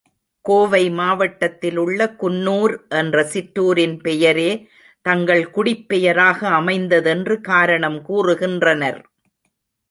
[0.45, 4.49] கோவை மாவட்டத்திலுள்ள குன்னூர் என்ற சிற்றூரின் பெயரே
[5.05, 8.99] தங்கள் குடிப்பெயராக அமைந்ததென்று காரணம் கூறுகின்றனர்.